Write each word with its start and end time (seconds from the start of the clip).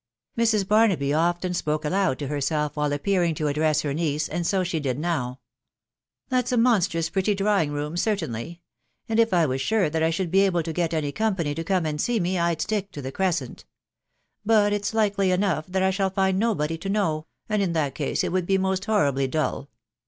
Mrs* 0.35 0.67
Barnaby 0.67 1.13
often 1.13 1.53
spot* 1.53 1.83
afoud.to 1.85 2.27
heraelf 2.27 2.75
while 2.75 2.91
appearing 2.91 3.35
to 3.35 3.45
address* 3.45 3.81
he* 3.81 3.93
niece, 3.93 4.27
and. 4.27 4.39
s«t 4.45 4.63
she: 4.65 4.79
did 4.79 4.97
now.. 4.97 5.39
rt 6.25 6.29
That?* 6.29 6.45
aimonstrous 6.51 7.11
pretty 7.11 7.35
drawing 7.35 7.71
room*, 7.71 7.95
certainly;, 7.95 8.63
and 9.07 9.19
if 9.19 9.31
I 9.31 9.45
was; 9.45 9.61
suvtfttatf 9.61 10.01
I 10.01 10.09
should' 10.09 10.31
be.' 10.31 10.39
able 10.39 10.63
to' 10.63 10.73
get 10.73 10.95
any 10.95 11.11
company 11.11 11.53
to 11.53 11.63
come 11.63 11.85
and* 11.85 12.01
see 12.01 12.19
mo, 12.19 12.29
I'&stidc 12.29 12.89
t* 12.91 12.99
tire 12.99 13.11
GroscenU.... 13.11 13.63
But 14.43 14.73
itfa 14.73 14.95
likely 14.95 15.29
enough 15.29 15.67
ttort 15.67 15.83
I 15.83 15.91
shalli 15.91 16.15
find 16.15 16.39
nobody 16.39 16.79
to 16.79 16.89
know, 16.89 17.27
and 17.47 17.61
in 17.61 17.75
tint 17.75 17.93
case 17.93 18.23
it 18.23 18.31
would 18.31 18.47
bemestfaoaribly 18.47 19.29
dnlk 19.29 19.67